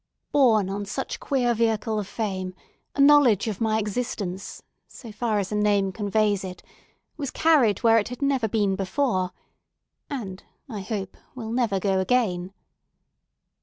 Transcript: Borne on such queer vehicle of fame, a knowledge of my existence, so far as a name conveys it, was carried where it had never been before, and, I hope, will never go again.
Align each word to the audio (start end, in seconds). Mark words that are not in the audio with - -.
Borne 0.31 0.67
on 0.67 0.83
such 0.85 1.19
queer 1.19 1.53
vehicle 1.53 1.99
of 1.99 2.07
fame, 2.07 2.55
a 2.95 2.99
knowledge 3.01 3.47
of 3.47 3.61
my 3.61 3.77
existence, 3.77 4.63
so 4.87 5.11
far 5.11 5.37
as 5.37 5.51
a 5.51 5.55
name 5.55 5.91
conveys 5.91 6.43
it, 6.43 6.63
was 7.17 7.29
carried 7.29 7.83
where 7.83 7.99
it 7.99 8.07
had 8.07 8.19
never 8.23 8.47
been 8.47 8.75
before, 8.75 9.31
and, 10.09 10.41
I 10.67 10.79
hope, 10.79 11.17
will 11.35 11.51
never 11.51 11.79
go 11.79 11.99
again. 11.99 12.51